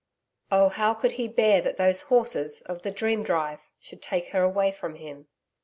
[0.51, 4.41] Oh, how could he bear that those horses, of the dream drive, should take her
[4.41, 5.27] away from him!